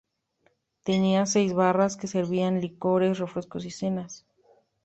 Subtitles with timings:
[0.81, 4.25] Tenía seis barras que servían licores, refrescos y cenas.